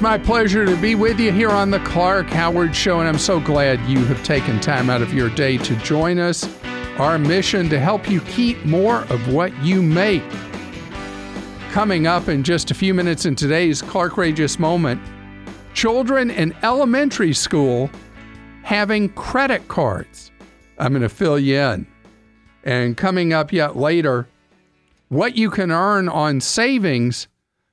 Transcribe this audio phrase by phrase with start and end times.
[0.00, 3.18] It's my pleasure to be with you here on the Clark Howard Show, and I'm
[3.18, 6.48] so glad you have taken time out of your day to join us.
[6.96, 10.22] Our mission to help you keep more of what you make.
[11.72, 15.02] Coming up in just a few minutes in today's Clarkrageous moment,
[15.74, 17.90] children in elementary school
[18.62, 20.30] having credit cards.
[20.78, 21.86] I'm going to fill you in.
[22.64, 24.26] And coming up yet later,
[25.10, 27.28] what you can earn on savings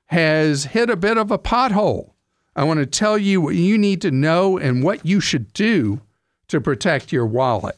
[0.08, 2.12] has hit a bit of a pothole.
[2.58, 6.02] I want to tell you what you need to know and what you should do
[6.48, 7.78] to protect your wallet.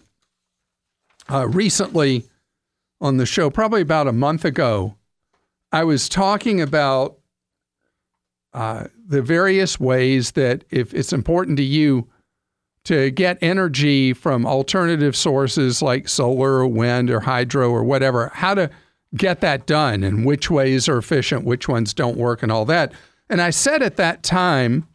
[1.29, 2.23] Uh, recently
[3.01, 4.95] on the show, probably about a month ago,
[5.73, 7.17] I was talking about
[8.53, 12.07] uh, the various ways that if it's important to you
[12.85, 18.55] to get energy from alternative sources like solar or wind or hydro or whatever, how
[18.55, 18.69] to
[19.15, 22.93] get that done and which ways are efficient, which ones don't work, and all that.
[23.29, 24.87] And I said at that time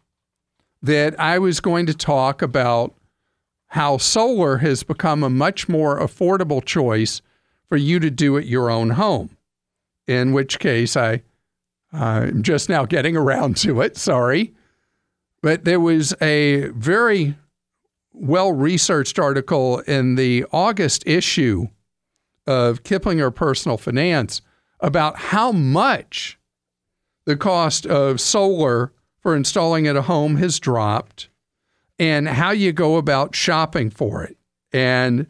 [0.83, 2.95] that I was going to talk about
[3.69, 7.23] how solar has become a much more affordable choice
[7.69, 9.37] for you to do at your own home.
[10.07, 11.23] In which case, I,
[11.93, 14.53] I'm just now getting around to it, sorry.
[15.43, 17.37] But there was a very
[18.12, 21.69] well researched article in the August issue
[22.47, 24.43] of Kiplinger Personal Finance
[24.81, 26.39] about how much
[27.27, 31.28] the cost of solar for installing at a home has dropped
[31.98, 34.36] and how you go about shopping for it.
[34.72, 35.27] And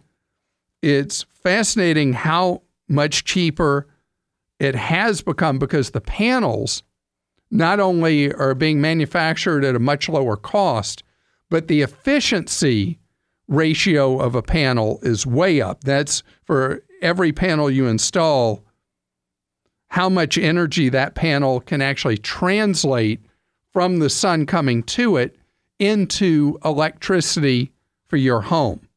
[0.83, 3.87] it's fascinating how much cheaper
[4.59, 6.83] it has become because the panels
[7.51, 11.03] not only are being manufactured at a much lower cost,
[11.51, 12.99] but the efficiency
[13.47, 15.85] ratio of a panel is way up.
[15.85, 18.64] That's for every panel you install,
[19.95, 23.21] how much energy that panel can actually translate
[23.73, 25.37] from the sun coming to it
[25.79, 27.71] into electricity
[28.09, 28.89] for your home.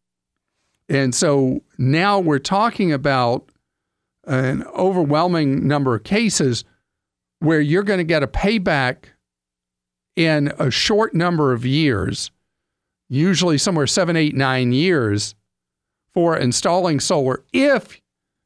[0.90, 3.48] And so now we're talking about
[4.26, 6.66] an overwhelming number of cases
[7.42, 9.10] where you're going to get a payback
[10.16, 12.32] in a short number of years,
[13.08, 15.36] usually somewhere seven, eight, nine years,
[16.16, 18.02] for installing solar if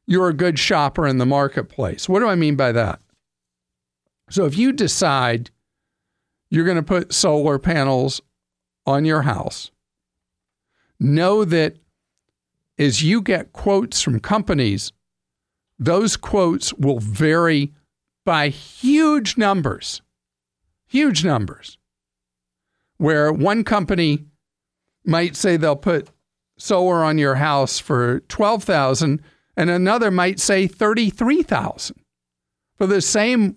[0.06, 2.08] you're a good shopper in the marketplace.
[2.08, 3.00] What do I mean by that?
[4.30, 5.50] So if you decide
[6.50, 8.20] you're going to put solar panels
[8.86, 9.70] on your house,
[10.98, 11.76] know that
[12.78, 14.92] as you get quotes from companies,
[15.78, 17.72] those quotes will vary
[18.24, 20.02] by huge numbers,
[20.86, 21.78] huge numbers.
[22.98, 24.24] Where one company
[25.04, 26.08] might say they'll put
[26.56, 29.20] solar on your house for 12,000
[29.56, 31.96] and another might say 33,000
[32.76, 33.56] for the same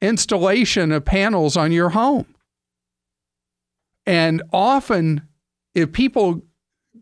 [0.00, 2.34] installation of panels on your home.
[4.04, 5.22] And often
[5.74, 6.42] if people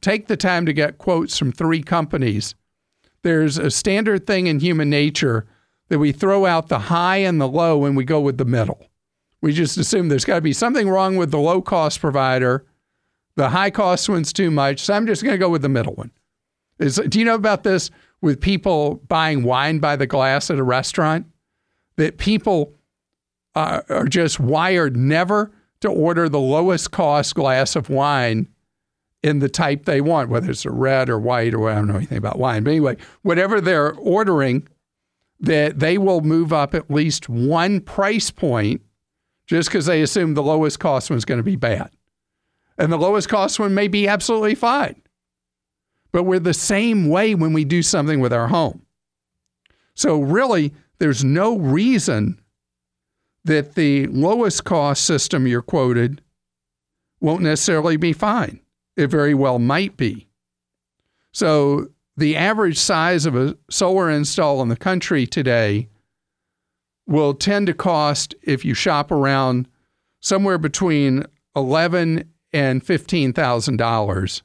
[0.00, 2.54] take the time to get quotes from three companies,
[3.22, 5.46] there's a standard thing in human nature
[5.88, 8.86] that we throw out the high and the low and we go with the middle.
[9.40, 12.64] We just assume there's got to be something wrong with the low cost provider
[13.36, 14.80] the high cost one's too much.
[14.80, 16.10] So I'm just going to go with the middle one.
[16.78, 17.90] Is, do you know about this
[18.20, 21.26] with people buying wine by the glass at a restaurant?
[21.96, 22.74] That people
[23.54, 28.48] uh, are just wired never to order the lowest cost glass of wine
[29.22, 31.96] in the type they want, whether it's a red or white or I don't know
[31.96, 32.64] anything about wine.
[32.64, 34.66] But anyway, whatever they're ordering,
[35.40, 38.82] that they will move up at least one price point
[39.46, 41.90] just because they assume the lowest cost one's going to be bad
[42.78, 45.00] and the lowest cost one may be absolutely fine.
[46.14, 48.82] But we're the same way when we do something with our home.
[49.96, 52.40] So, really, there's no reason
[53.44, 56.22] that the lowest cost system you're quoted
[57.20, 58.60] won't necessarily be fine.
[58.96, 60.28] It very well might be.
[61.32, 65.88] So, the average size of a solar install in the country today
[67.08, 69.66] will tend to cost, if you shop around,
[70.20, 71.24] somewhere between
[71.56, 74.42] 11 and $15,000,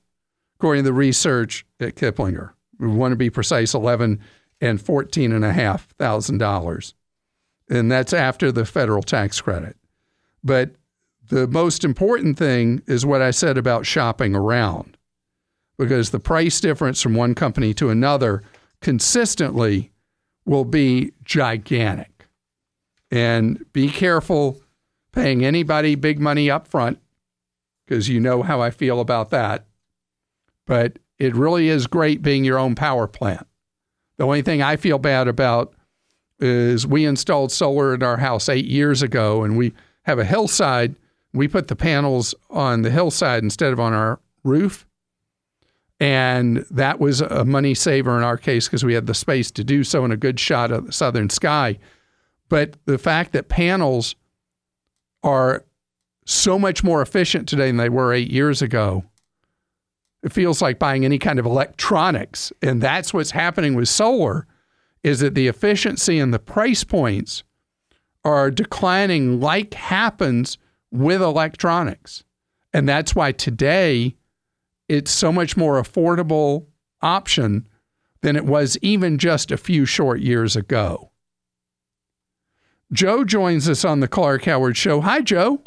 [0.60, 2.52] according to the research at Kiplinger.
[2.80, 4.20] We want to be precise, 11
[4.60, 6.94] and $14,500.
[7.70, 9.78] And that's after the federal tax credit.
[10.44, 10.72] But
[11.30, 14.98] the most important thing is what I said about shopping around,
[15.78, 18.44] because the price difference from one company to another
[18.82, 19.94] consistently
[20.46, 22.26] will be gigantic.
[23.12, 24.60] And be careful
[25.14, 27.00] paying anybody big money up front
[27.86, 29.69] because you know how I feel about that.
[30.69, 33.48] But it really is great being your own power plant.
[34.18, 35.74] The only thing I feel bad about
[36.39, 39.74] is we installed solar in our house eight years ago and we
[40.04, 40.95] have a hillside.
[41.33, 44.86] We put the panels on the hillside instead of on our roof.
[46.00, 49.63] And that was a money saver in our case because we had the space to
[49.63, 51.80] do so and a good shot of the southern sky.
[52.48, 54.13] But the fact that panels
[55.24, 55.66] are
[56.27, 59.04] so much more efficient today than they were eight years ago,
[60.24, 62.51] it feels like buying any kind of electronics.
[62.62, 64.48] And that's what's happening with solar
[65.04, 67.44] is that the efficiency and the price points
[68.25, 70.57] are declining like happens
[70.92, 72.24] with electronics.
[72.74, 74.16] And that's why today
[74.88, 76.66] it's so much more affordable
[77.01, 77.68] option
[78.21, 81.12] than it was even just a few short years ago.
[82.92, 85.00] Joe joins us on the Clark Howard Show.
[85.01, 85.62] Hi, Joe.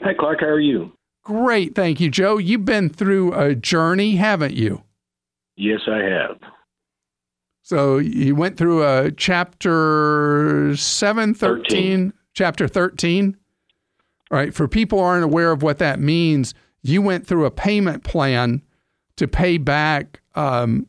[0.00, 0.40] Hi, Clark.
[0.40, 0.92] How are you?
[1.22, 1.74] Great.
[1.74, 2.38] Thank you, Joe.
[2.38, 4.82] You've been through a journey, haven't you?
[5.56, 6.38] Yes, I have.
[7.62, 12.12] So you went through a chapter 7, 13, 13.
[12.34, 13.36] chapter 13.
[14.30, 14.54] All right.
[14.54, 18.62] For people who aren't aware of what that means, you went through a payment plan
[19.16, 20.86] to pay back um,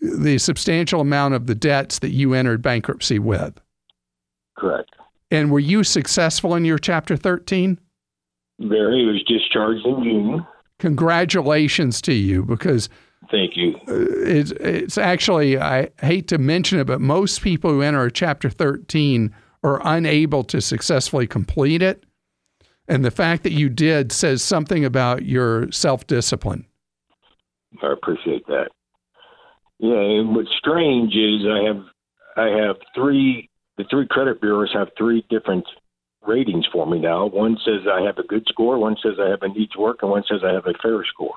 [0.00, 3.60] the substantial amount of the debts that you entered bankruptcy with.
[4.56, 4.90] Correct.
[5.30, 7.78] And were you successful in your Chapter 13?
[8.60, 9.02] Very.
[9.02, 10.46] It was discharged in June.
[10.78, 12.88] Congratulations to you because.
[13.30, 13.76] Thank you.
[13.86, 18.10] Uh, it's, it's actually, I hate to mention it, but most people who enter a
[18.10, 22.04] Chapter 13 are unable to successfully complete it
[22.90, 26.66] and the fact that you did says something about your self discipline.
[27.82, 28.70] I appreciate that.
[29.78, 31.84] Yeah, and what's strange is I have
[32.36, 33.48] I have three
[33.78, 35.64] the three credit bureaus have three different
[36.26, 37.26] ratings for me now.
[37.26, 40.10] One says I have a good score, one says I have a needs work, and
[40.10, 41.34] one says I have a fair score.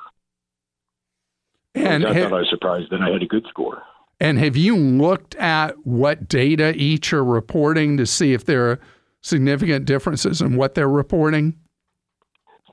[1.75, 3.81] And I thought I was surprised that I had a good score.
[4.19, 8.79] And have you looked at what data each are reporting to see if there are
[9.21, 11.57] significant differences in what they're reporting?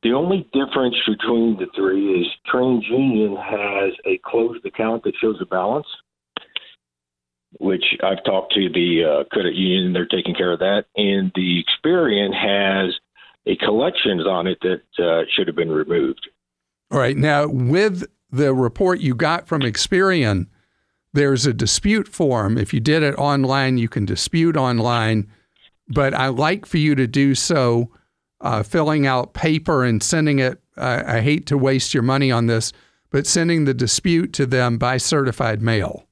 [0.02, 5.46] The only difference between the three is TransUnion has a closed account that shows a
[5.46, 5.86] balance,
[7.58, 10.85] which I've talked to the uh, credit union, they're taking care of that.
[10.97, 12.94] And the Experian has
[13.47, 16.29] a collections on it that uh, should have been removed.
[16.91, 17.17] All right.
[17.17, 20.47] Now, with the report you got from Experian,
[21.12, 22.56] there's a dispute form.
[22.56, 25.29] If you did it online, you can dispute online
[25.91, 27.91] but I like for you to do so,
[28.41, 30.61] uh, filling out paper and sending it.
[30.76, 32.73] I hate to waste your money on this,
[33.11, 36.06] but sending the dispute to them by certified mail.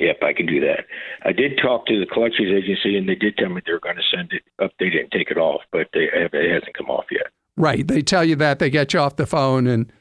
[0.00, 0.86] Yep, I can do that.
[1.24, 4.02] I did talk to the collections agency, and they did tell me they're going to
[4.16, 4.72] send it, up.
[4.80, 7.26] They didn't take it off, but they, it hasn't come off yet.
[7.56, 7.86] Right.
[7.86, 9.92] They tell you that they get you off the phone and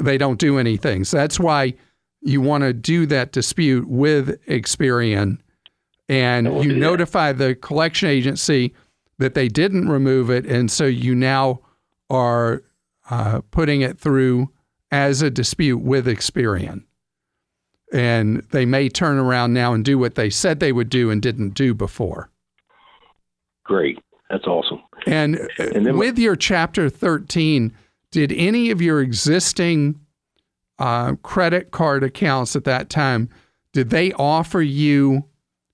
[0.00, 1.04] they don't do anything.
[1.04, 1.74] So that's why
[2.22, 5.38] you want to do that dispute with Experian
[6.10, 8.74] and you notify the collection agency
[9.18, 11.60] that they didn't remove it, and so you now
[12.10, 12.64] are
[13.10, 14.50] uh, putting it through
[14.90, 16.82] as a dispute with Experian.
[17.92, 21.20] And they may turn around now and do what they said they would do and
[21.20, 22.30] didn't do before.
[23.64, 23.98] Great.
[24.28, 24.80] That's awesome.
[25.06, 27.72] And, uh, and with your Chapter 13,
[28.12, 29.98] did any of your existing
[30.78, 33.28] uh, credit card accounts at that time,
[33.72, 35.24] did they offer you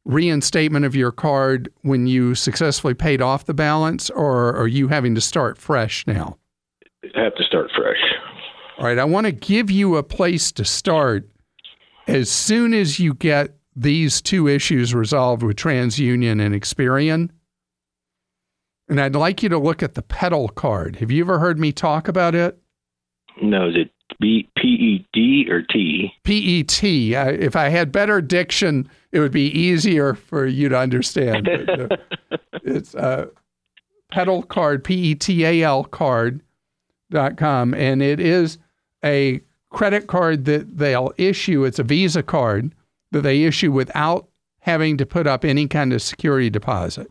[0.05, 5.15] reinstatement of your card when you successfully paid off the balance, or are you having
[5.15, 6.39] to start fresh now?
[7.15, 7.97] I have to start fresh.
[8.79, 8.99] All right.
[8.99, 11.29] I want to give you a place to start
[12.07, 17.31] as soon as you get these two issues resolved with TransUnion and Experian.
[18.89, 20.97] And I'd like you to look at the Petal card.
[20.97, 22.59] Have you ever heard me talk about it?
[23.43, 26.13] No, is it B P E D or T?
[26.23, 27.15] P E T.
[27.15, 31.49] If I had better diction, it would be easier for you to understand.
[31.49, 31.89] uh,
[32.63, 33.29] it's a
[34.11, 36.41] Petal card, P E T A L card
[37.11, 38.59] dot com, and it is
[39.05, 39.41] a
[39.77, 41.65] credit card that they'll issue.
[41.65, 42.75] It's a Visa card
[43.13, 44.27] that they issue without
[44.61, 47.11] having to put up any kind of security deposit.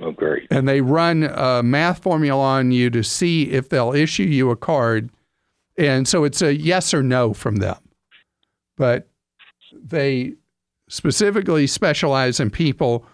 [0.00, 0.48] Oh, great.
[0.50, 4.56] And they run a math formula on you to see if they'll issue you a
[4.56, 5.10] card
[5.78, 7.78] and so it's a yes or no from them.
[8.76, 9.08] But
[9.72, 10.34] they
[10.88, 13.06] specifically specialize in people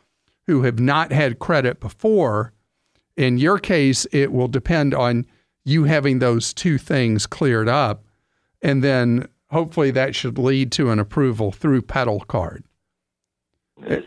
[0.47, 2.53] who have not had credit before.
[3.17, 5.27] In your case, it will depend on
[5.65, 8.05] you having those two things cleared up.
[8.63, 12.65] And then hopefully that should lead to an approval through Petal card.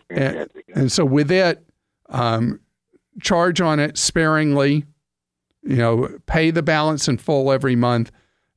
[0.09, 1.65] And, and, so with it,
[2.09, 2.59] um,
[3.21, 4.85] charge on it sparingly,
[5.63, 8.11] you know, pay the balance in full every month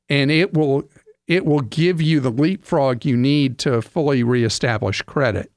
[0.09, 0.89] and it will
[1.27, 5.51] it will give you the leapfrog you need to fully reestablish credit.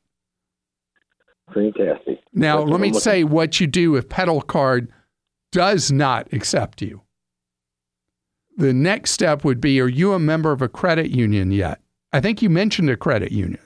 [1.53, 2.19] Fantastic.
[2.33, 4.91] Now, That's let me say what you do if Petal Card
[5.51, 7.01] does not accept you.
[8.57, 11.79] The next step would be Are you a member of a credit union yet?
[12.11, 13.61] I think you mentioned a credit union.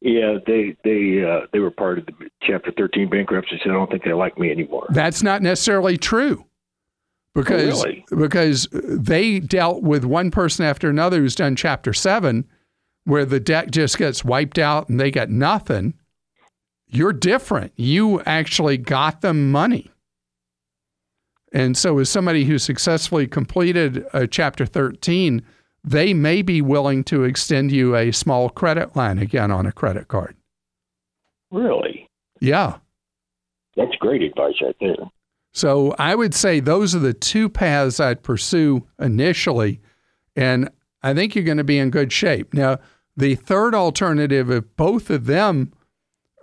[0.00, 3.90] Yeah, they they uh, they were part of the Chapter 13 bankruptcy, so I don't
[3.90, 4.86] think they like me anymore.
[4.90, 6.46] That's not necessarily true.
[7.34, 8.04] Because, Oh, really?
[8.16, 12.44] because they dealt with one person after another who's done chapter seven,
[13.04, 15.94] where the debt just gets wiped out and they get nothing.
[16.88, 17.72] You're different.
[17.76, 19.90] You actually got them money.
[21.52, 25.42] And so, as somebody who successfully completed a chapter 13,
[25.82, 30.08] they may be willing to extend you a small credit line again on a credit
[30.08, 30.36] card.
[31.50, 32.08] Really,
[32.40, 32.76] Yeah.
[33.76, 34.96] that's great advice right there.
[35.52, 39.80] So I would say those are the two paths I'd pursue initially.
[40.36, 40.68] And
[41.02, 42.54] I think you're going to be in good shape.
[42.54, 42.78] Now,
[43.16, 45.72] the third alternative, if both of them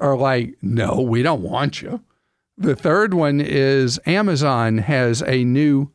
[0.02, 2.02] are like, no, we don't want you,
[2.58, 5.92] the third one is Amazon has a new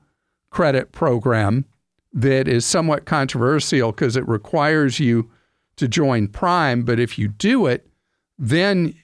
[0.51, 1.65] credit program
[2.13, 5.31] that is somewhat controversial because it requires you
[5.77, 6.85] to join Prime.
[6.85, 7.87] But if you do it,
[8.39, 8.95] then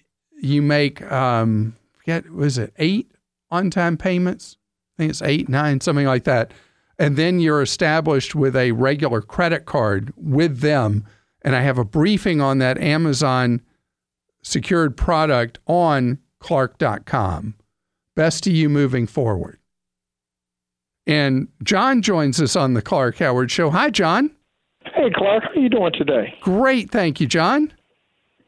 [0.40, 3.10] you make, um, forget, was it eight
[3.50, 4.56] on time payments?
[4.94, 6.52] I think it's eight, nine, something like that.
[6.98, 11.06] And then you're established with a regular credit card with them.
[11.42, 13.62] And I have a briefing on that Amazon
[14.42, 17.54] secured product on clark.com.
[18.16, 19.58] Best to you moving forward.
[21.06, 23.70] And John joins us on the Clark Howard Show.
[23.70, 24.30] Hi, John.
[24.94, 26.34] Hey, Clark, how are you doing today?
[26.40, 26.90] Great.
[26.90, 27.72] Thank you, John.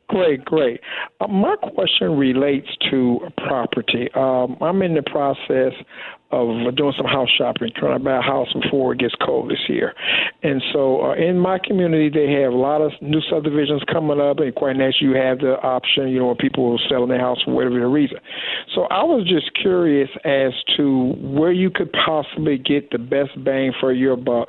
[0.09, 0.81] Great, great.
[1.21, 4.09] Uh, my question relates to property.
[4.15, 5.73] Um, I'm in the process
[6.33, 9.69] of doing some house shopping, trying to buy a house before it gets cold this
[9.69, 9.95] year.
[10.43, 14.39] And so uh, in my community, they have a lot of new subdivisions coming up,
[14.39, 17.39] and quite naturally, you have the option, you know, when people are selling their house
[17.45, 18.19] for whatever the reason.
[18.75, 23.73] So I was just curious as to where you could possibly get the best bang
[23.81, 24.49] for your buck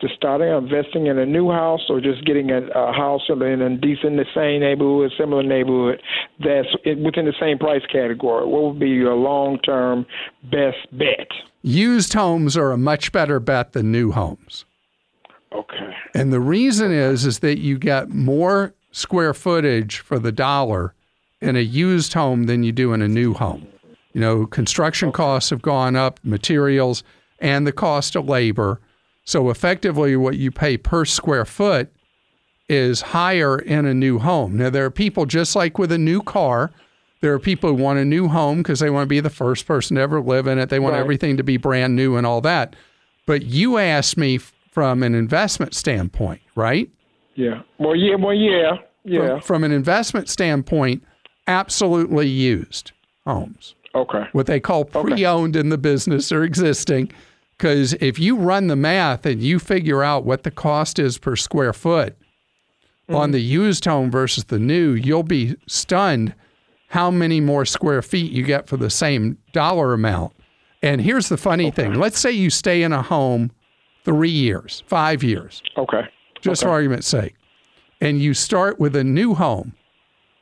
[0.00, 3.76] to starting investing in a new house or just getting a, a house in a
[3.78, 6.00] decent, the same neighborhood, similar neighborhood
[6.40, 8.46] that's within the same price category?
[8.46, 10.06] What would be your long term
[10.44, 11.28] best bet?
[11.62, 14.64] Used homes are a much better bet than new homes.
[15.52, 15.94] Okay.
[16.14, 20.94] And the reason is is that you get more square footage for the dollar
[21.40, 23.66] in a used home than you do in a new home.
[24.12, 27.02] You know, construction costs have gone up, materials,
[27.38, 28.80] and the cost of labor.
[29.24, 31.92] So effectively what you pay per square foot
[32.68, 34.56] is higher in a new home.
[34.56, 36.70] Now there are people just like with a new car,
[37.20, 39.66] there are people who want a new home because they want to be the first
[39.66, 40.68] person to ever live in it.
[40.70, 41.00] They want Right.
[41.00, 42.74] everything to be brand new and all that.
[43.26, 46.88] But you asked me from an investment standpoint, right?
[47.34, 47.62] Yeah.
[47.78, 48.16] Well, yeah.
[48.16, 48.78] Well, yeah.
[49.04, 49.40] Yeah.
[49.40, 51.02] from an investment standpoint,
[51.48, 52.92] absolutely used
[53.26, 53.74] homes.
[53.94, 54.24] Okay.
[54.32, 57.10] What they call pre owned in the business or existing.
[57.58, 61.36] Because if you run the math and you figure out what the cost is per
[61.36, 62.16] square foot
[63.08, 63.32] on mm.
[63.32, 66.34] the used home versus the new, you'll be stunned
[66.88, 70.34] how many more square feet you get for the same dollar amount.
[70.82, 73.50] And here's the funny thing let's say you stay in a home
[74.04, 76.02] three years, five years Okay.
[76.40, 77.34] just for argument's sake,
[78.00, 79.74] and you start with a new home,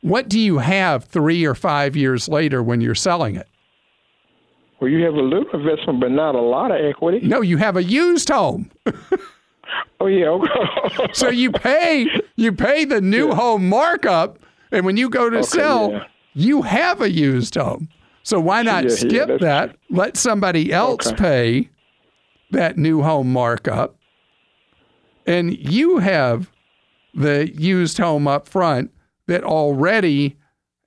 [0.01, 3.47] what do you have three or five years later when you're selling it?
[4.81, 7.21] Well, you have a little investment, but not a lot of equity.
[7.23, 8.71] No, you have a used home.
[10.01, 10.39] Oh, yeah.
[11.13, 14.39] So you pay you pay the new home markup,
[14.73, 16.05] and when you go to Okay, sell, yeah.
[16.35, 17.89] you have a used home.
[18.23, 19.77] So why not Yeah, yeah, skip that?
[19.91, 21.17] Let somebody else Okay.
[21.17, 21.71] pay
[22.51, 23.97] that new home markup,
[25.27, 26.51] and you have
[27.15, 28.91] the used home up front
[29.27, 30.37] that already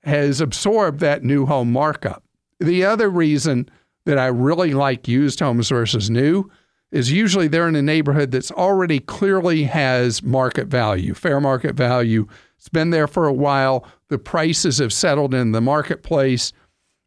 [0.04, 2.22] has absorbed that new home markup.
[2.60, 3.68] The other reason
[4.06, 6.50] that I really like used homes versus new
[6.94, 12.24] is usually they're in a neighborhood that's already clearly has market value, fair market value.
[12.56, 13.84] It's been there for a while.
[14.10, 16.52] The prices have settled in the marketplace.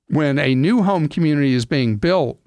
[0.09, 2.37] When a new home community is being built,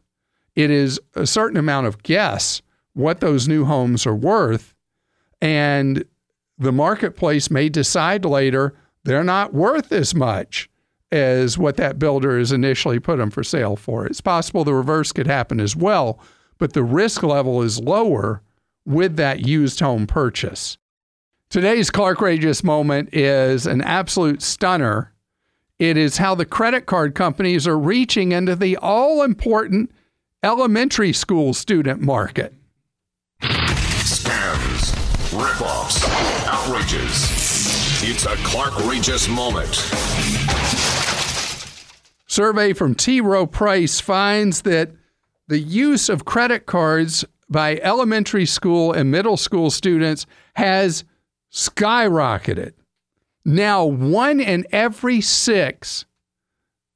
[0.55, 2.61] it is a certain amount of guess
[2.93, 4.75] what those new homes are worth.
[5.41, 6.05] And
[6.59, 10.69] the marketplace may decide later they're not worth as much
[11.11, 14.05] as what that builder has initially put them for sale for.
[14.05, 16.21] It's possible the reverse could happen as well,
[16.61, 18.43] but the risk level is lower
[18.87, 20.79] with that used home purchase.
[21.49, 25.13] Today's Clarkrageous moment is an absolute stunner.
[25.81, 29.91] It is how the credit card companies are reaching into the all important
[30.43, 32.55] elementary school student market.
[33.41, 34.93] Scams,
[35.31, 36.07] ripoffs,
[36.47, 37.31] outrages.
[38.03, 39.75] It's a Clarkrageous moment.
[42.27, 43.21] Survey from T.
[43.21, 44.91] Rowe Price finds that
[45.51, 51.05] the use of credit cards by elementary school and middle school students has
[51.53, 52.73] skyrocketed.
[53.45, 56.05] Now, one in every six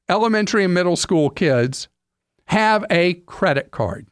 [0.09, 1.89] elementary and middle school kids
[2.45, 4.07] have a credit card.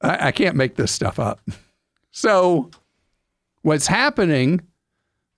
[0.00, 1.40] I, I can't make this stuff up.
[2.12, 2.72] So,
[3.62, 4.62] what's happening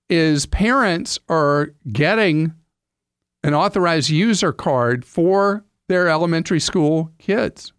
[0.08, 2.54] is parents are getting
[3.44, 7.72] an authorized user card for their elementary school kids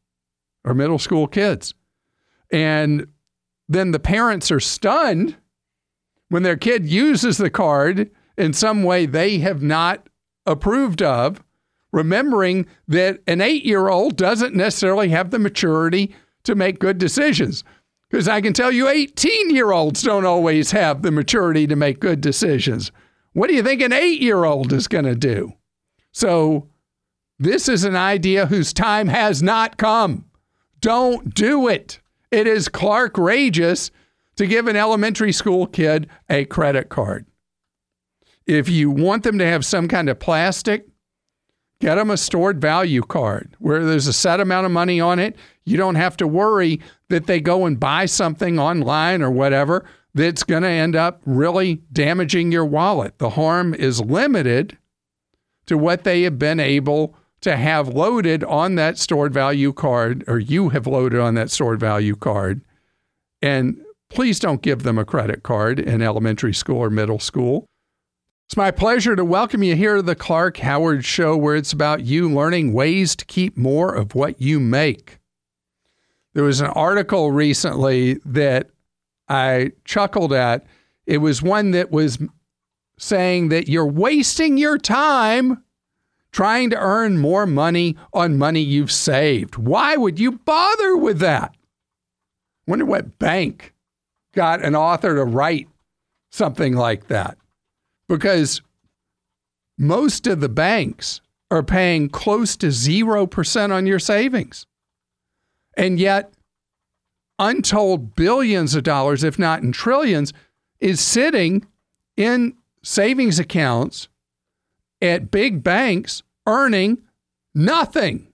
[0.64, 1.74] or middle school kids.
[2.52, 3.08] And
[3.68, 5.36] then the parents are stunned
[6.30, 10.08] when their kid uses the card in some way they have not
[10.46, 11.44] approved of,
[11.92, 17.64] remembering that an eight year old doesn't necessarily have the maturity to make good decisions.
[18.10, 22.00] Because I can tell you, 18 year olds don't always have the maturity to make
[22.00, 22.92] good decisions.
[23.34, 25.54] What do you think an eight year old is going to do?
[26.12, 26.70] So,
[27.44, 30.26] this is an idea whose time has not come.
[30.80, 32.00] Don't do it.
[32.32, 33.92] It is Clarkrageous
[34.36, 37.26] to give an elementary school kid a credit card.
[38.46, 40.88] If you want them to have some kind of plastic,
[41.80, 45.36] get them a stored value card where there's a set amount of money on it.
[45.66, 50.44] You don't have to worry that they go and buy something online or whatever that's
[50.44, 53.18] going to end up really damaging your wallet.
[53.20, 54.78] The harm is limited
[55.66, 60.40] to what they have been able to have loaded on that stored value card, or
[60.40, 62.62] you have loaded on that stored value card.
[63.42, 67.66] And please don't give them a credit card in elementary school or middle school.
[68.48, 72.06] It's my pleasure to welcome you here to the Clark Howard Show, where it's about
[72.06, 75.20] you learning ways to keep more of what you make.
[76.34, 78.70] There was an article recently that
[79.28, 80.66] I chuckled at.
[81.06, 82.20] It was one that was
[82.98, 85.62] saying that you're wasting your time
[86.34, 89.56] trying to earn more money on money you've saved.
[89.56, 91.56] Why would you bother with that?
[92.68, 93.74] Wonder what bank
[94.34, 95.70] got an author to write
[96.32, 97.38] something like that.
[98.10, 98.62] Because
[99.78, 104.66] most of the banks are paying close to 0% on your savings.
[105.78, 106.34] And yet,
[107.38, 110.34] untold billions of dollars, if not in trillions,
[110.80, 111.68] is sitting
[112.18, 114.08] in savings accounts
[115.04, 117.04] at big banks earning
[117.54, 118.28] nothing.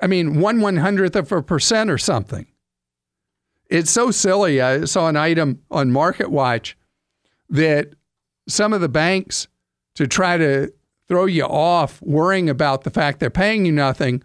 [0.00, 2.46] I mean, one one hundredth of a percent or something.
[3.68, 4.60] It's so silly.
[4.60, 6.74] I saw an item on MarketWatch
[7.50, 7.94] that
[8.48, 9.48] some of the banks,
[9.94, 10.72] to try to
[11.08, 14.22] throw you off worrying about the fact they're paying you nothing,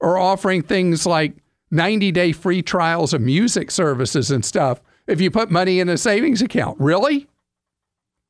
[0.00, 1.36] are offering things like
[1.70, 5.96] 90 day free trials of music services and stuff if you put money in a
[5.96, 6.78] savings account.
[6.80, 7.28] Really?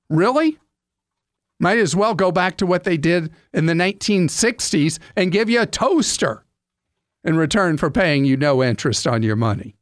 [0.09, 0.59] Really?
[1.63, 5.63] Might as well go back to what they did in the 1960s and give you
[5.63, 6.45] a toaster
[7.23, 9.77] in return for paying you no interest on your money.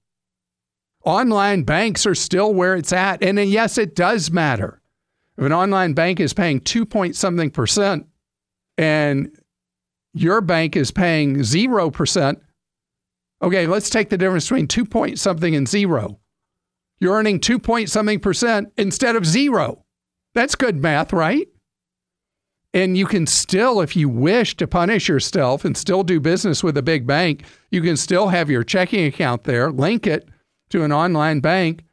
[1.06, 3.22] Online banks are still where it's at.
[3.24, 4.82] And yes, it does matter.
[5.38, 8.06] If an online bank is paying two point something percent
[8.76, 9.34] and
[10.12, 12.40] your bank is paying 0%,
[13.40, 16.20] okay, let's take the difference between two point something and zero.
[16.98, 19.86] You're earning two point something percent instead of zero.
[20.34, 21.48] That's good math, right?
[22.72, 26.76] And you can still, if you wish to punish yourself and still do business with
[26.76, 30.28] a big bank, you can still have your checking account there, link it
[30.70, 31.84] to an online bank,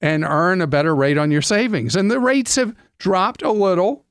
[0.00, 1.96] and earn a better rate on your savings.
[1.96, 4.04] And the rates have dropped a little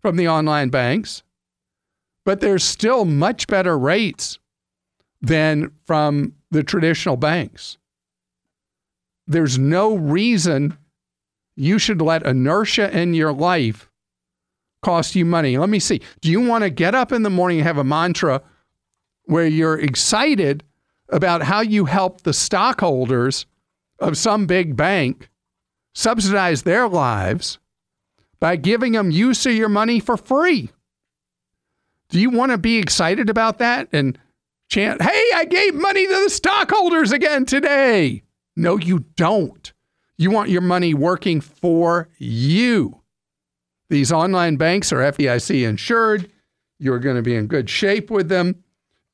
[0.00, 1.22] from the online banks,
[2.24, 4.38] but there's still much better rates
[5.20, 7.76] than from the traditional banks.
[9.26, 10.78] There's no reason
[11.56, 13.87] you should let inertia in your life
[14.82, 15.58] cost you money.
[15.58, 16.00] Let me see.
[16.20, 18.42] Do you want to get up in the morning and have a mantra
[19.24, 20.64] where you're excited
[21.08, 23.46] about how you help the stockholders
[23.98, 25.28] of some big bank
[25.94, 27.58] subsidize their lives
[28.40, 30.70] by giving them use of your money for free?
[32.10, 34.18] Do you want to be excited about that and
[34.70, 38.22] chant, hey, I gave money to the stockholders again today?
[38.56, 39.72] No, you don't.
[40.16, 43.02] You want your money working for you.
[43.90, 46.30] These online banks are FDIC insured.
[46.78, 48.62] You're going to be in good shape with them.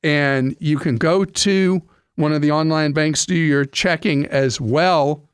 [0.03, 1.81] And you can go to
[2.15, 5.27] one of the online banks, do your checking as well.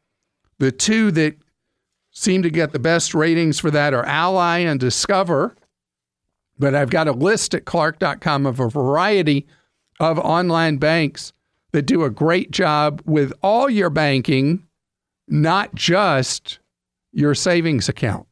[0.60, 1.36] The two that
[2.12, 5.56] seem to get the best ratings for that are Ally and Discover.
[6.58, 9.48] But I've got a list at clark.com of a variety
[10.00, 11.34] of online banks
[11.72, 14.68] that do a great job with all your banking
[15.32, 16.60] not just
[17.14, 18.28] your savings account.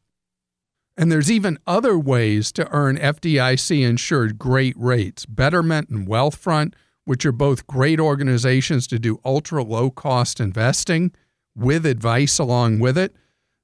[1.00, 5.24] And there's even other ways to earn FDIC insured great rates.
[5.24, 6.74] Betterment and Wealthfront,
[7.06, 11.12] which are both great organizations to do ultra low cost investing
[11.56, 13.16] with advice along with it.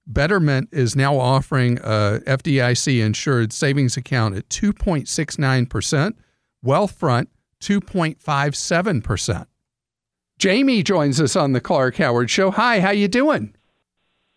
[0.06, 6.14] Betterment is now offering a FDIC insured savings account at 2.69%,
[6.64, 7.26] Wealthfront
[7.60, 9.46] 2.57%.
[10.38, 12.50] Jamie joins us on the Clark Howard Show.
[12.52, 13.54] Hi, how you doing?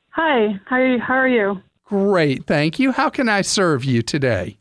[0.10, 1.00] Hi, how are you?
[1.00, 1.62] How are you?
[1.89, 2.91] Great, thank you.
[2.91, 4.60] How can I serve you today?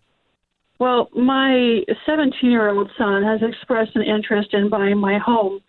[0.79, 5.61] Well, my 17 year old son has expressed an interest in buying my home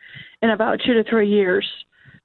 [0.41, 1.67] in about two to three years.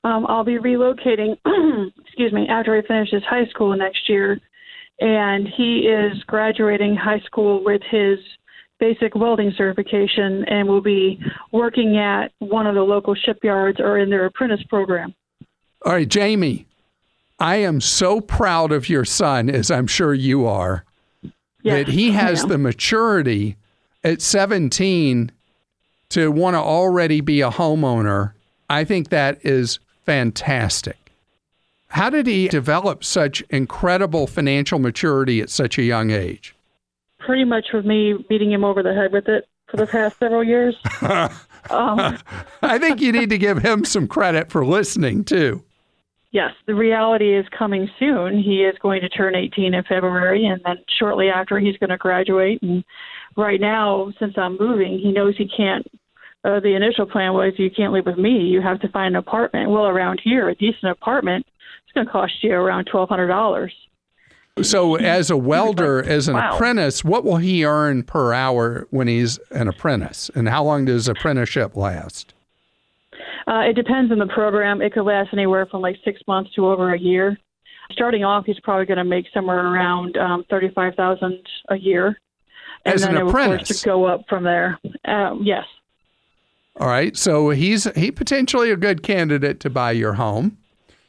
[0.04, 1.36] Um, I'll be relocating,
[2.04, 4.38] excuse me, after he finishes high school next year.
[5.00, 8.18] And he is graduating high school with his
[8.78, 11.18] basic welding certification and will be
[11.50, 15.12] working at one of the local shipyards or in their apprentice program.
[15.84, 16.66] All right, Jamie,
[17.38, 20.84] I am so proud of your son, as I'm sure you are,
[21.62, 23.56] Yes, that he has the maturity
[24.02, 25.32] at 17
[26.10, 28.32] to want to already be a homeowner.
[28.70, 30.96] I think that is fantastic.
[31.88, 36.54] How did he develop such incredible financial maturity at such a young age?
[37.24, 40.44] pretty much with me beating him over the head with it for the past several
[40.44, 40.76] years.
[41.70, 42.18] um,
[42.62, 45.64] I think you need to give him some credit for listening too.
[46.34, 48.42] Yes, the reality is coming soon.
[48.42, 51.96] He is going to turn 18 in February, and then shortly after, he's going to
[51.96, 52.60] graduate.
[52.60, 52.84] And
[53.38, 55.86] right now, since I'm moving, he knows he can't.
[56.44, 58.40] Uh, the initial plan was you can't live with me.
[58.40, 59.70] You have to find an apartment.
[59.70, 61.46] Well, around here, a decent apartment
[61.84, 63.72] it's going to cost you around twelve hundred dollars.
[64.62, 66.54] So, as a welder, as an Wow.
[66.54, 70.30] apprentice, what will he earn per hour when he's an apprentice?
[70.34, 72.33] And how long does apprenticeship last?
[73.46, 74.80] Uh, it depends on the program.
[74.82, 77.38] It could last anywhere from like six months to over a year.
[77.92, 82.18] Starting off, he's probably going to make somewhere around um, thirty-five thousand a year,
[82.86, 83.80] and As then an it will, of course apprentice?
[83.80, 84.78] to go up from there.
[85.04, 85.64] Um, yes,
[86.80, 87.14] All right.
[87.16, 90.56] So he's he potentially a good candidate to buy your home.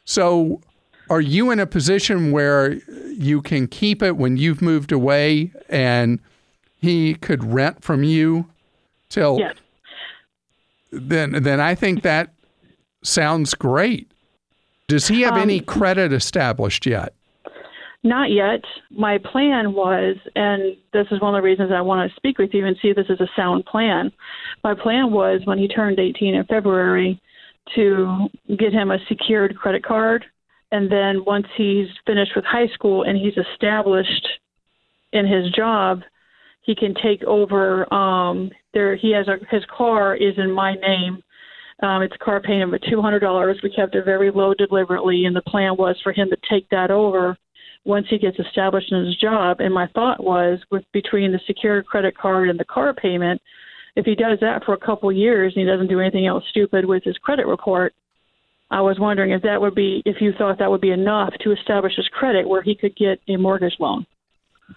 [0.03, 0.61] So
[1.09, 2.73] are you in a position where
[3.17, 6.19] you can keep it when you've moved away and
[6.77, 8.47] he could rent from you
[9.09, 9.55] till yes.
[10.91, 12.33] Then then I think that
[13.03, 14.11] sounds great.
[14.87, 17.13] Does he have Um, any credit established yet?
[18.03, 18.63] Not yet.
[18.91, 22.53] My plan was, and this is one of the reasons I want to speak with
[22.53, 24.11] you and see if this is a sound plan.
[24.63, 27.19] My plan was when he turned 18 in February
[27.73, 30.23] to get him a secured credit card.
[30.71, 34.27] And then once he's finished with high school and he's established
[35.11, 36.03] in his job,
[36.65, 37.91] he can take over.
[37.93, 41.21] Um, there, he has a his car is in my name.
[41.83, 43.59] Um, it's a car payment of two hundred dollars.
[43.61, 46.91] We kept it very low deliberately, and the plan was for him to take that
[46.91, 47.37] over
[47.83, 49.59] once he gets established in his job.
[49.59, 53.41] And my thought was, with between the secured credit card and the car payment,
[53.95, 56.85] if he does that for a couple years and he doesn't do anything else stupid
[56.85, 57.93] with his credit report,
[58.71, 61.51] I was wondering if that would be if you thought that would be enough to
[61.51, 64.05] establish his credit where he could get a mortgage loan.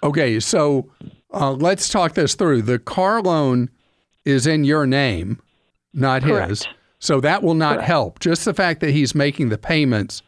[0.03, 0.91] Okay, so
[1.33, 2.63] uh, let's talk this through.
[2.63, 3.71] The car loan
[4.25, 5.41] is in your name,
[5.93, 6.67] not his.
[6.99, 7.87] So that will not Correct.
[7.87, 8.19] help.
[8.19, 10.23] Just the fact that he's making the payments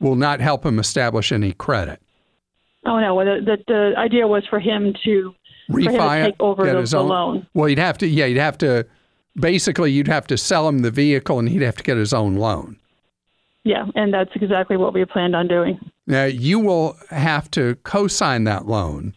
[0.00, 2.00] will not help him establish any credit.
[2.84, 5.34] Oh no, well, the, the the idea was for him to
[5.70, 7.08] for him to take over get the, his the own.
[7.08, 7.46] loan.
[7.54, 8.06] Well, you'd have to.
[8.06, 8.86] Yeah, you'd have to.
[9.34, 12.36] Basically, you'd have to sell him the vehicle, and he'd have to get his own
[12.36, 12.78] loan.
[13.64, 15.78] Yeah, and that's exactly what we planned on doing.
[16.06, 19.12] Now, you will have to co-sign that loan.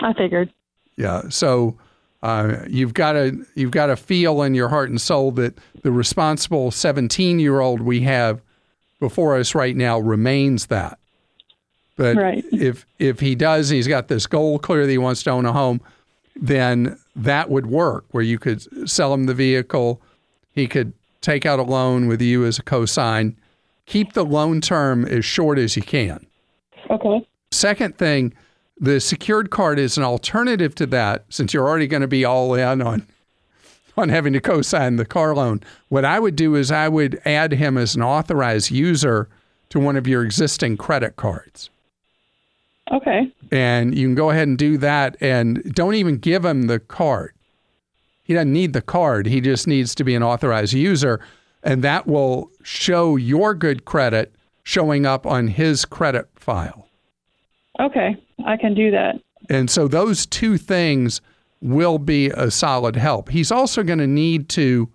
[0.00, 0.52] I figured.
[0.96, 1.22] Yeah.
[1.28, 1.76] So
[2.22, 5.92] uh, you've got to you've got to feel in your heart and soul that the
[5.92, 8.40] responsible 17 year old we have
[8.98, 10.98] before us right now remains that.
[11.96, 12.44] But Right.
[12.52, 15.52] if if he does, he's got this goal clear that he wants to own a
[15.52, 15.80] home,
[16.36, 20.00] then that would work where you could sell him the vehicle,
[20.54, 23.34] he could take out a loan with you as a cosign,
[23.86, 26.24] keep the loan term as short as you can.
[26.90, 27.26] Okay.
[27.50, 28.32] Second thing,
[28.80, 32.54] the secured card is an alternative to that since you're already going to be all
[32.54, 33.06] in on
[33.96, 35.60] on having to co-sign the car loan.
[35.88, 39.28] What I would do is I would add him as an authorized user
[39.68, 41.68] to one of your existing credit cards.
[42.90, 43.30] Okay.
[43.52, 47.34] And you can go ahead and do that and don't even give him the card.
[48.24, 49.26] He doesn't need the card.
[49.26, 51.20] He just needs to be an authorized user
[51.62, 56.86] and that will show your good credit showing up on his credit file.
[57.80, 58.16] Okay.
[58.46, 59.20] I can do that.
[59.48, 61.20] And so those two things
[61.60, 63.30] will be a solid help.
[63.30, 64.88] He's also going to need to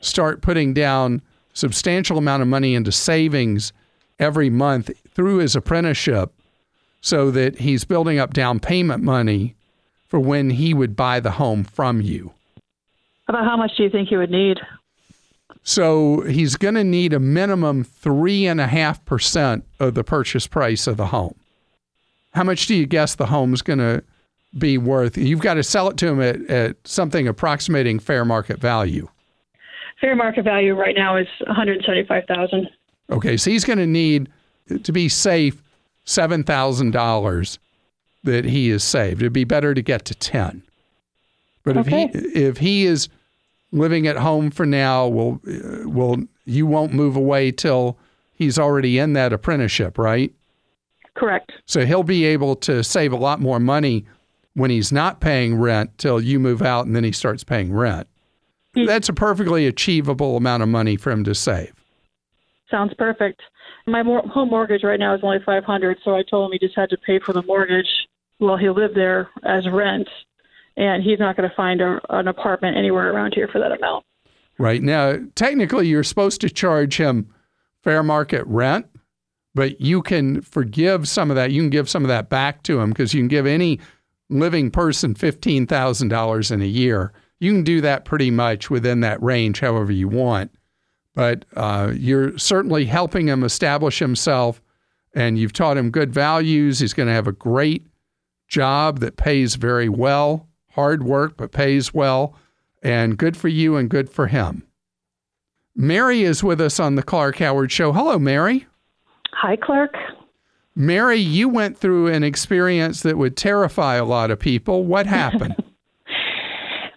[0.00, 1.22] start putting down
[1.52, 3.72] substantial amount of money into savings
[4.18, 6.32] every month through his apprenticeship
[7.00, 9.54] so that he's building up down payment money
[10.06, 12.32] for when he would buy the home from you.
[13.28, 14.58] About how much do you think he would need?
[15.62, 20.46] So he's going to need a minimum three and a half percent of the purchase
[20.46, 21.39] price of the home.
[22.32, 24.02] How much do you guess the home's going to
[24.58, 25.16] be worth?
[25.18, 29.08] You've got to sell it to him at, at something approximating fair market value.
[30.00, 32.68] Fair market value right now is one hundred seventy-five thousand.
[33.10, 34.28] Okay, so he's going to need
[34.82, 35.62] to be safe
[36.04, 37.58] seven thousand dollars
[38.24, 39.20] that he is saved.
[39.22, 40.62] It'd be better to get to ten.
[41.64, 42.04] But Okay.
[42.04, 43.08] if he if he is
[43.72, 47.98] living at home for now, will uh, will you won't move away till
[48.32, 50.32] he's already in that apprenticeship, right?
[51.16, 51.52] Correct.
[51.66, 54.06] So he'll be able to save a lot more money
[54.54, 58.08] when he's not paying rent till you move out and then he starts paying rent.
[58.74, 58.84] Hmm.
[58.84, 61.72] That's a perfectly achievable amount of money for him to save.
[62.70, 63.40] Sounds perfect.
[63.86, 66.64] My mor- home mortgage right now is only five hundred, so I told him he
[66.64, 67.88] just had to pay for the mortgage
[68.38, 70.08] while he lived there as rent,
[70.76, 74.04] and he's not going to find a, an apartment anywhere around here for that amount.
[74.58, 77.32] Right now, technically, you're supposed to charge him
[77.82, 78.86] fair market rent,
[79.54, 81.50] but you can forgive some of that.
[81.50, 83.80] You can give some of that back to him because you can give any
[84.28, 87.12] living person $15,000 in a year.
[87.40, 90.52] You can do that pretty much within that range, however you want.
[91.14, 94.62] But uh, you're certainly helping him establish himself,
[95.14, 96.78] and you've taught him good values.
[96.78, 97.86] He's going to have a great
[98.46, 102.36] job that pays very well, hard work, but pays well
[102.82, 104.64] and good for you and good for him.
[105.76, 107.92] Mary is with us on the Clark Howard Show.
[107.92, 108.66] Hello, Mary.
[109.32, 109.94] Hi, Clark.
[110.74, 114.84] Mary, you went through an experience that would terrify a lot of people.
[114.84, 115.56] What happened?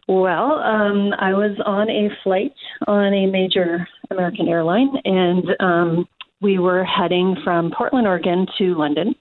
[0.08, 2.54] Well, um, I was on a flight
[2.88, 6.08] on a major American airline, and um,
[6.41, 9.15] we were heading from Portland, Oregon to London.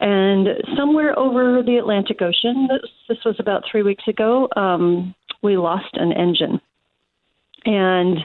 [0.00, 5.56] And somewhere over the Atlantic Ocean, this, this was about three weeks ago, um, we
[5.56, 6.60] lost an engine.
[7.64, 8.18] And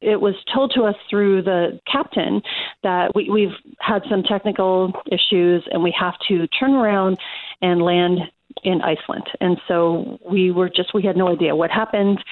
[0.00, 2.40] it was told to us through the captain
[2.82, 7.18] that we, we've had some technical issues and we have to turn around
[7.60, 8.18] and land
[8.64, 9.24] in Iceland.
[9.40, 12.22] And so we were just, we had no idea what happened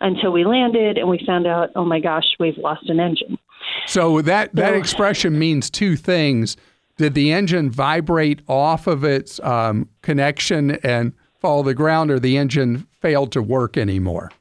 [0.00, 3.38] until we landed and we found out, oh my gosh, we've lost an engine.
[3.86, 6.56] so that that So- expression means two things.
[6.96, 12.18] Did the engine vibrate off of its um, connection and fall to the ground, or
[12.18, 14.32] the engine failed to work anymore?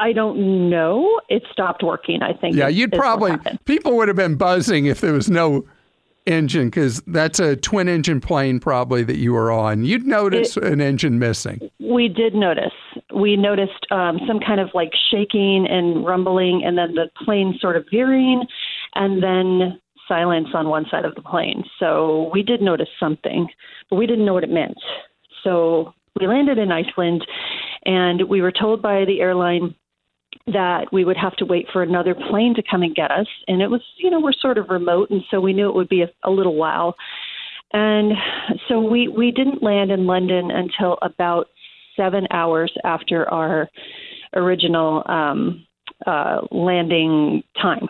[0.00, 1.20] I don't know.
[1.28, 2.56] It stopped working, I think.
[2.56, 5.66] Yeah, you'd probably people would have been buzzing if there was no
[6.26, 9.84] engine because that's a twin engine plane probably that you were on.
[9.84, 11.70] You'd notice an engine missing.
[11.80, 12.74] We did notice.
[13.14, 17.76] We noticed um, some kind of like shaking and rumbling, and then the plane sort
[17.76, 18.46] of veering,
[18.94, 21.64] and then silence on one side of the plane.
[21.78, 23.48] So we did notice something,
[23.90, 24.78] but we didn't know what it meant.
[25.42, 27.26] So we landed in Iceland,
[27.84, 29.74] and we were told by the airline
[30.52, 33.26] that we would have to wait for another plane to come and get us.
[33.46, 35.88] And it was, you know, we're sort of remote, and so we knew it would
[35.88, 36.94] be a, a little while.
[37.72, 38.12] And
[38.68, 41.48] so we, we didn't land in London until about
[41.96, 43.68] seven hours after our
[44.34, 45.66] original um,
[46.06, 47.88] uh, landing time.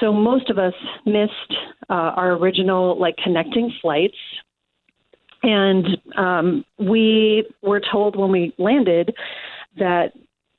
[0.00, 0.74] So most of us
[1.06, 1.54] missed
[1.90, 4.16] uh, our original like connecting flights,
[5.42, 9.14] and um, we were told when we landed
[9.78, 10.12] that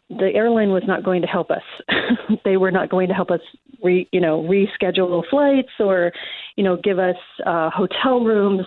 [0.09, 1.63] the airline was not going to help us.
[2.45, 3.41] they were not going to help us,
[3.83, 6.11] re, you know, reschedule flights or,
[6.55, 7.15] you know, give us
[7.45, 8.65] uh, hotel rooms.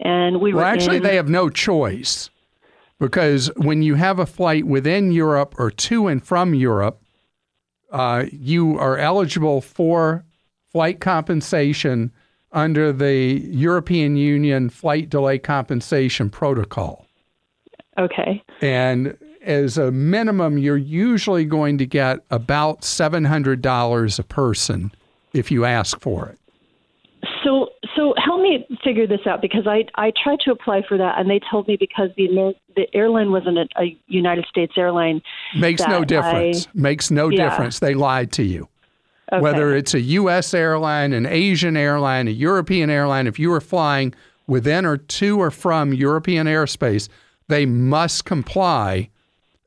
[0.00, 2.30] And we Well, were actually, in, they have no choice
[2.98, 7.02] because when you have a flight within Europe or to and from Europe,
[7.92, 10.24] uh, you are eligible for
[10.72, 12.10] flight compensation
[12.52, 17.06] under the European Union Flight Delay Compensation Protocol.
[17.98, 18.42] okay.
[18.60, 24.92] And as a minimum, you're usually going to get about $700 a person
[25.32, 26.38] if you ask for it.
[27.42, 31.18] So, so help me figure this out because I I tried to apply for that
[31.18, 35.22] and they told me because the Amer- the airline wasn't a, a United States airline.
[35.56, 36.68] Makes no difference.
[36.74, 37.48] Makes no Yeah.
[37.48, 37.78] difference.
[37.78, 38.68] They lied to you.
[39.32, 39.40] Okay.
[39.40, 40.52] Whether it's a U.S.
[40.52, 44.14] airline, an Asian airline, a European airline, if you are flying
[44.46, 47.08] within or to or from European airspace,
[47.48, 49.08] they must comply.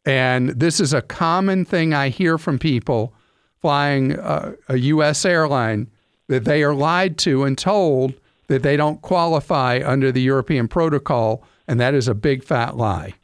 [0.07, 3.13] And this is a common thing I hear from people
[3.61, 5.25] flying uh, a U.S.
[5.25, 5.91] airline
[6.27, 8.13] that they are lied to and told
[8.47, 13.15] that they don't qualify under the European protocol, and that is a big fat lie.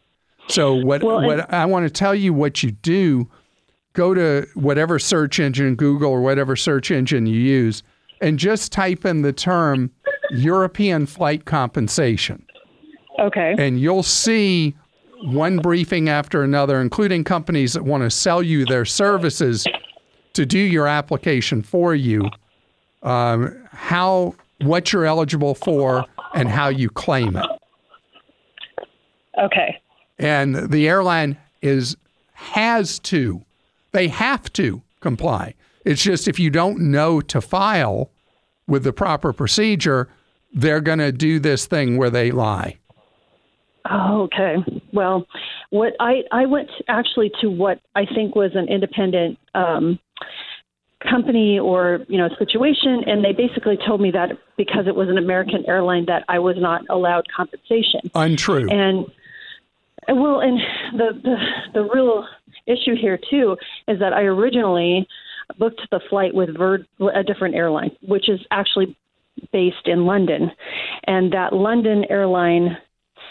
[0.49, 3.29] So what Well, what I want to tell you what you do
[3.93, 7.81] go to whatever search engine, Google or whatever search engine you use,
[8.19, 9.89] and just type in the term
[10.31, 12.45] European flight compensation.
[13.19, 13.55] Okay.
[13.57, 14.75] And you'll see
[15.23, 19.65] one briefing after another, including companies that want to sell you their services
[20.33, 22.29] to do your application for you,
[23.03, 27.45] um, how what you're eligible for and how you claim it.
[29.39, 29.79] Okay.
[30.19, 31.95] And the airline is
[32.33, 33.41] has to,
[33.91, 35.53] they have to comply.
[35.85, 38.11] It's just if you don't know to file
[38.67, 40.09] with the proper procedure,
[40.53, 42.77] they're going to do this thing where they lie.
[43.89, 44.55] Oh, okay.
[44.93, 45.27] Well,
[45.69, 49.99] what I I went actually to what I think was an independent um,
[51.09, 55.17] company or you know situation, and they basically told me that because it was an
[55.17, 58.01] American airline that I was not allowed compensation.
[58.15, 58.69] Untrue.
[58.69, 59.05] And
[60.07, 60.59] well, and
[60.97, 61.35] the the,
[61.73, 62.25] the real
[62.65, 65.07] issue here too is that I originally
[65.59, 68.95] booked the flight with Vir- a different airline, which is actually
[69.51, 70.51] based in London,
[71.05, 72.77] and that London airline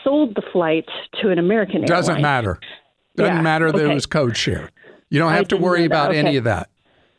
[0.05, 0.87] sold the flight
[1.21, 1.87] to an American airline.
[1.89, 2.23] Doesn't airline.
[2.23, 2.61] matter.
[3.17, 4.71] Doesn't Yeah, matter that it was code share.
[5.11, 6.71] You don't I have to worry about any of that.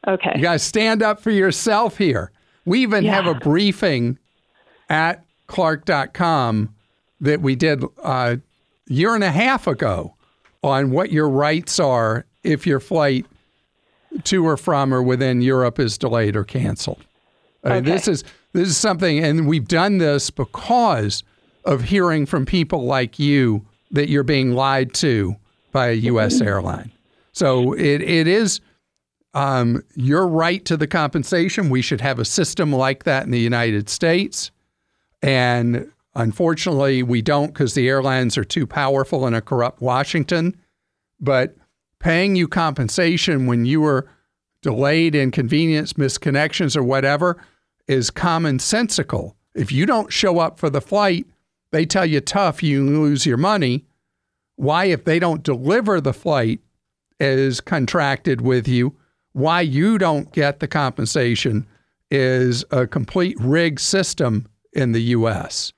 [0.07, 0.31] Okay.
[0.35, 2.31] You guys stand up for yourself here.
[2.65, 4.17] We even have a briefing
[4.89, 6.73] at clark.com
[7.21, 8.39] that we did a
[8.87, 10.15] year and a half ago
[10.63, 13.25] on what your rights are if your flight
[14.23, 17.03] to or from or within Europe is delayed or canceled.
[17.63, 21.23] I mean, This is this is something, and we've done this because
[21.65, 25.35] of hearing from people like you that you're being lied to
[25.71, 26.41] by a U.S.
[26.41, 26.91] airline.
[27.31, 28.59] So it, it is
[29.33, 31.69] um, your right to the compensation.
[31.69, 34.51] We should have a system like that in the United States.
[35.21, 40.55] And unfortunately, we don't because the airlines are too powerful in a corrupt Washington.
[41.19, 41.55] But
[41.99, 44.07] paying you compensation when you were
[44.61, 47.41] delayed, inconvenience, misconnections, or whatever
[47.87, 49.33] is commonsensical.
[49.55, 51.27] If you don't show up for the flight,
[51.73, 53.85] they tell you tough, you lose your money.
[54.55, 56.61] Why, if they don't deliver the flight
[57.19, 58.95] as contracted with you,
[59.33, 61.67] why you don't get the compensation
[62.11, 65.73] is a complete rigged system in the U.S.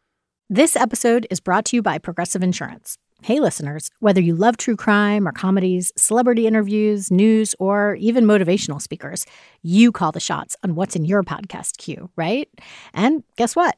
[0.50, 2.98] This episode is brought to you by Progressive Insurance.
[3.24, 8.82] Hey, listeners, whether you love true crime or comedies, celebrity interviews, news, or even motivational
[8.82, 9.26] speakers,
[9.64, 12.50] you call the shots on what's in your podcast queue, right?
[12.94, 13.78] And guess what?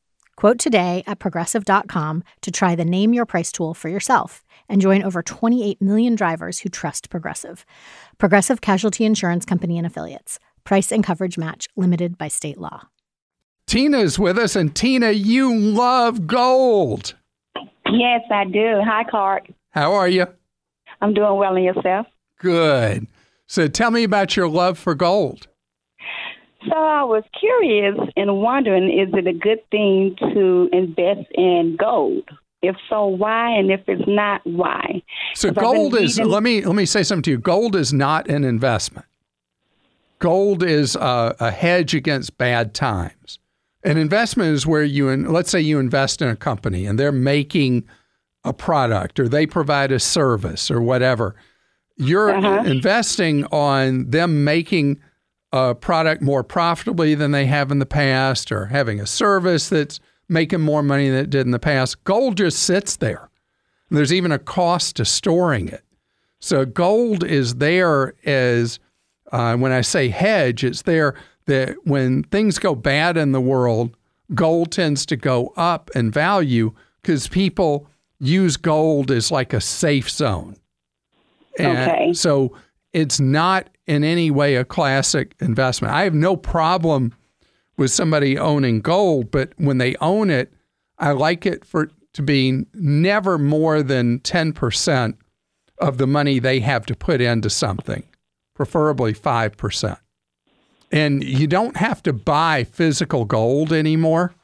[0.41, 5.03] Quote today at progressive.com to try the Name Your Price tool for yourself and join
[5.03, 7.63] over 28 million drivers who trust Progressive.
[8.17, 10.39] Progressive Casualty Insurance Company and Affiliates.
[10.63, 12.87] Price and coverage match limited by state law.
[13.67, 17.13] Tina's with us, and Tina, you love gold.
[17.85, 18.81] Yes, I do.
[18.83, 19.45] Hi, Clark.
[19.69, 20.25] How are you?
[21.01, 22.07] I'm doing well in yourself.
[22.39, 23.05] Good.
[23.45, 25.49] So tell me about your love for gold.
[26.67, 32.29] So I was curious and wondering, is it a good thing to invest in gold?
[32.61, 33.49] If so, why?
[33.51, 35.01] And if it's not, why?
[35.33, 37.37] So gold is reading- let me let me say something to you.
[37.39, 39.07] Gold is not an investment.
[40.19, 43.39] Gold is a, a hedge against bad times.
[43.83, 47.11] An investment is where you in, let's say you invest in a company and they're
[47.11, 47.83] making
[48.43, 51.35] a product or they provide a service or whatever.
[51.97, 52.69] You're uh-huh.
[52.69, 55.01] investing on them making
[55.51, 59.99] a product more profitably than they have in the past or having a service that's
[60.29, 62.03] making more money than it did in the past.
[62.05, 63.29] Gold just sits there.
[63.89, 65.83] There's even a cost to storing it.
[66.39, 68.79] So gold is there as
[69.31, 71.15] uh, when I say hedge, it's there
[71.47, 73.95] that when things go bad in the world,
[74.33, 77.87] gold tends to go up in value because people
[78.19, 80.55] use gold as like a safe zone.
[81.59, 82.13] And Okay.
[82.13, 82.55] so
[82.93, 85.93] it's not in any way a classic investment.
[85.93, 87.13] I have no problem
[87.77, 90.53] with somebody owning gold, but when they own it,
[90.97, 95.15] I like it for to be never more than 10%
[95.79, 98.03] of the money they have to put into something,
[98.53, 99.97] preferably 5%.
[100.91, 104.35] And you don't have to buy physical gold anymore.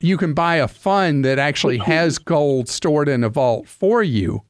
[0.00, 4.44] You can buy a fund that actually has gold stored in a vault for you.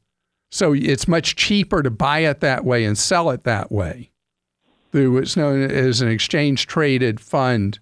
[0.51, 4.11] So it's much cheaper to buy it that way and sell it that way
[4.93, 7.79] through what's known as an exchange traded fund.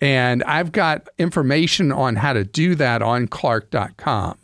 [0.00, 4.38] And I've got information on how to do that on Clark.com.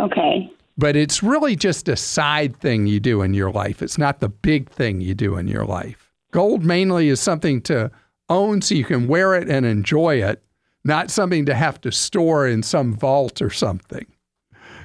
[0.00, 0.52] Okay.
[0.78, 3.82] But it's really just a side thing you do in your life.
[3.82, 6.12] It's not the big thing you do in your life.
[6.32, 7.90] Gold mainly is something to
[8.28, 10.42] own so you can wear it and enjoy it,
[10.84, 14.06] not something to have to store in some vault or something.